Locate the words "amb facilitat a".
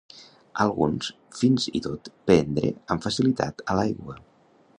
2.95-3.79